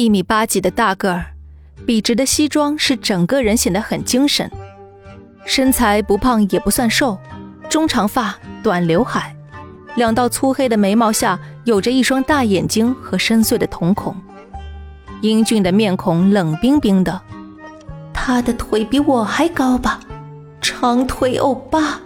[0.00, 1.26] 一米八几的大个儿，
[1.84, 4.48] 笔直的西装使整个人显得很精神，
[5.44, 7.18] 身材不胖也不算瘦，
[7.68, 9.34] 中长发，短刘海，
[9.96, 14.14] 两道粗黑的眉毛下有着一双大眼睛和深邃的瞳孔，
[15.20, 17.20] 英俊的面孔冷冰冰的。
[18.14, 19.98] 他的腿比我还高吧？
[20.60, 22.00] 长腿欧巴，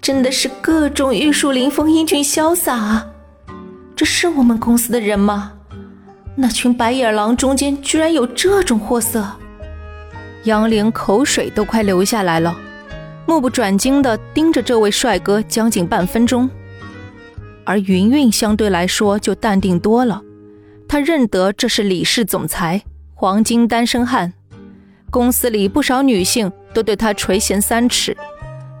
[0.00, 3.08] 真的是各种玉树临风、英俊潇洒啊！
[3.96, 5.54] 这是我们公司的人吗？
[6.38, 9.26] 那群白眼狼中间居然有这种货色！
[10.44, 12.54] 杨凌口水都快流下来了，
[13.26, 16.48] 目不转睛地盯着这位帅哥将近半分钟。
[17.64, 20.20] 而云云相对来说就淡定多了，
[20.86, 22.82] 她认得这是李氏总裁，
[23.14, 24.34] 黄金单身汉。
[25.10, 28.14] 公司里不少女性都对他垂涎三尺，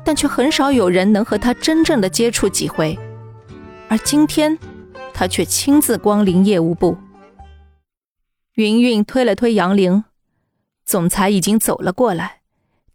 [0.04, 2.98] 但却很少有人能和他真正的接触几回。
[3.88, 4.58] 而今天，
[5.14, 6.96] 他却亲自光临业务部。
[8.56, 10.04] 云云推了推杨玲，
[10.84, 12.40] 总裁已经走了过来，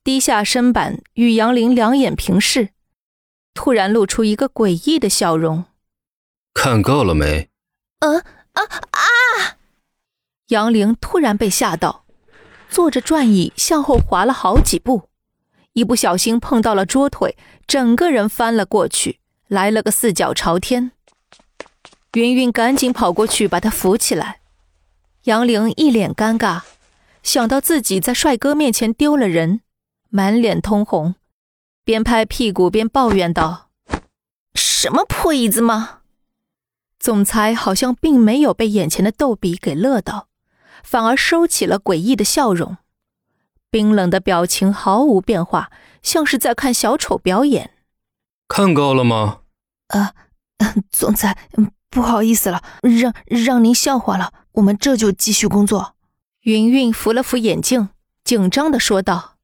[0.03, 2.69] 低下身板与杨玲两眼平视，
[3.53, 5.65] 突然露出一个诡异的笑容
[6.55, 7.49] ：“看够了没
[8.01, 8.17] ？”“嗯
[8.53, 9.57] 啊啊！”
[10.49, 12.05] 杨玲突然被吓到。
[12.67, 15.09] 坐着转椅向后滑了好几步，
[15.73, 20.91] 一不小心碰到了桌腿，整个人翻了过去，来了个四脚朝天。
[22.13, 24.40] 云云赶紧跑过去把他扶起来。
[25.25, 26.61] 杨玲一脸尴尬，
[27.21, 29.61] 想到自己在帅哥面前丢了人，
[30.09, 31.13] 满脸通红，
[31.83, 33.69] 边拍屁股边抱怨道
[34.55, 35.99] ：“什么破椅子吗？”
[36.99, 40.27] 总裁好像并没有被眼前的逗比给乐到。
[40.83, 42.77] 反而收起了诡异的笑容，
[43.69, 45.69] 冰冷的表情毫无变化，
[46.01, 47.71] 像是在看小丑表演。
[48.47, 49.41] 看够了吗？
[49.89, 50.15] 啊，
[50.89, 51.37] 总裁，
[51.91, 54.33] 不好意思了，让让您笑话了。
[54.53, 55.95] 我们这就继续工作。
[56.41, 57.89] 云云扶了扶眼镜，
[58.23, 59.35] 紧张的说道：“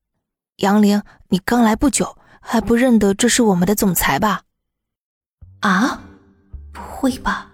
[0.58, 4.42] 杨玲，你刚来不久，还不认得这是我们的总裁吧？”
[5.62, 6.02] 啊，
[6.72, 7.52] 不会吧？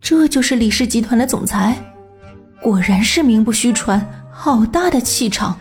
[0.00, 1.94] 这就是李氏集团的总裁？
[2.60, 5.58] 果然是名不虚传，好大的气场！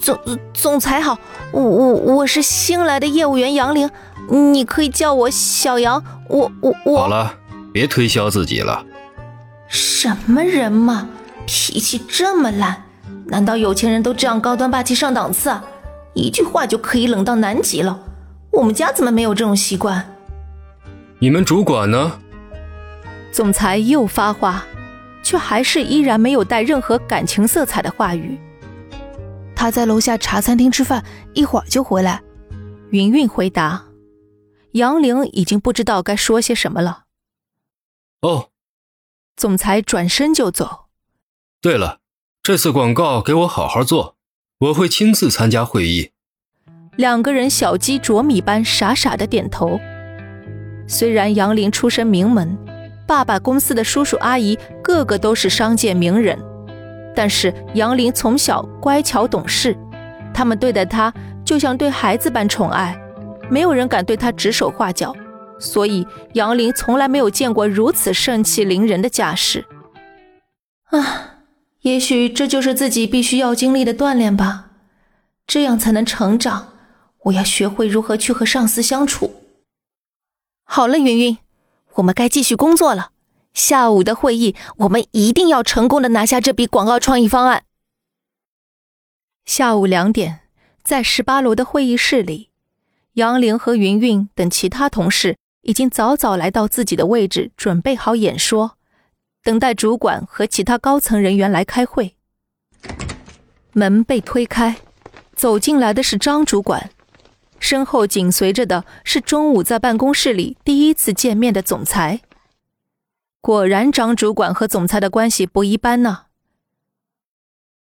[0.00, 0.18] 总
[0.54, 1.18] 总裁好，
[1.52, 3.90] 我我我是新来的业务员杨玲，
[4.30, 6.02] 你可以叫我小杨。
[6.30, 7.38] 我我我好了，
[7.72, 8.84] 别推销自己了。
[9.74, 11.08] 什么人嘛，
[11.46, 12.84] 脾气这么烂？
[13.26, 15.64] 难道有钱人都这样高端霸气上档次啊？
[16.14, 18.00] 一句话就可以冷到南极了？
[18.52, 20.08] 我们家怎么没有这种习惯？
[21.18, 22.20] 你们主管呢？
[23.32, 24.64] 总裁又发话。
[25.24, 28.38] 却还是依然没有带任何感情色彩的话语。
[29.56, 31.02] 他在楼下茶餐厅吃饭，
[31.32, 32.20] 一会儿就回来。
[32.90, 33.82] 云云回答。
[34.72, 37.04] 杨玲已经不知道该说些什么了。
[38.20, 38.50] 哦，
[39.36, 40.86] 总裁转身就走。
[41.60, 41.98] 对了，
[42.42, 44.16] 这次广告给我好好做，
[44.58, 46.10] 我会亲自参加会议。
[46.96, 49.80] 两个人小鸡啄米般傻傻的点头。
[50.86, 52.58] 虽然杨林出身名门。
[53.06, 56.38] 爸爸公司的叔叔阿姨个个都是商界名人，
[57.14, 59.76] 但是杨林从小乖巧懂事，
[60.32, 61.12] 他们对待他
[61.44, 62.98] 就像对孩子般宠爱，
[63.50, 65.14] 没有人敢对他指手画脚，
[65.58, 69.66] 所以杨林从来没有见过如此盛气凌人的架势。
[70.86, 71.40] 啊，
[71.80, 74.70] 也许这就是自己必须要经历的锻炼吧，
[75.46, 76.72] 这样才能成长。
[77.24, 79.42] 我要学会如何去和上司相处。
[80.64, 81.38] 好了，云云。
[81.94, 83.12] 我们该继续工作了。
[83.54, 87.62] 下午的会议，我们一定要成功的拿下这笔广告创意方案。
[89.44, 90.40] 下午两点，
[90.82, 92.50] 在十八楼的会议室里，
[93.12, 98.78] 杨玲和云云等其他同事已经早早来到自己的位置，准备好演说，
[99.42, 102.16] 等待主管和其他高层人员来开会。
[103.72, 104.76] 门被推开，
[105.34, 106.90] 走进来的是张主管。
[107.58, 112.20] 身后紧随着的是中午在办公室里第一次见面的总裁。
[113.40, 116.26] 果然，张主管和总裁的关系不一般呢。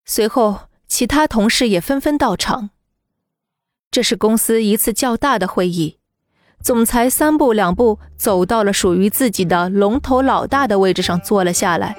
[0.05, 2.69] 随后，其他同事也纷纷到场。
[3.91, 5.99] 这是公司一次较大的会议，
[6.63, 11.93] 总裁三步两步走到了属于自己的龙头老大的位置上坐了下来，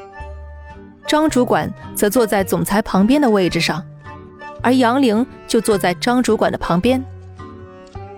[1.06, 3.84] 张主管则坐在总裁旁边的位置上，
[4.62, 7.05] 而杨玲就坐在张主管的旁边。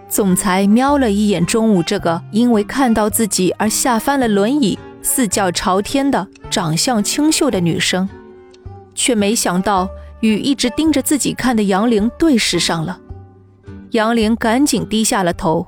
[0.09, 8.09] 总裁瞄了一眼中午这个因为看到自己而吓翻了轮椅、四脚朝天的长相清秀的女生，
[8.95, 9.89] 却没想到
[10.21, 13.01] 与一直盯着自己看的杨玲对视上了。
[13.91, 15.67] 杨玲赶紧低下了头。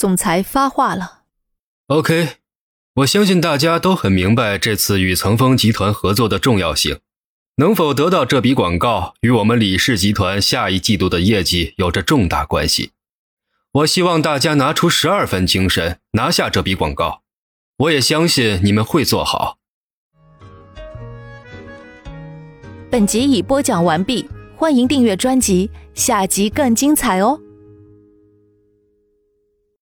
[0.00, 1.24] 总裁发话了
[1.88, 2.36] ：“OK，
[2.94, 7.00] 我相信大家都很明白这次与层峰集团合作的重要性。
[7.56, 12.92] 能否得到这笔广告，与我们李氏集团下一季度的业绩有着重大关系。
[13.72, 17.20] 我希望大家拿出十二分精神，拿下这笔广告。
[17.76, 19.58] 我也相信你们会做好。
[22.90, 24.26] 本集已播讲完毕，
[24.56, 27.38] 欢迎订阅专辑，下集更精彩哦。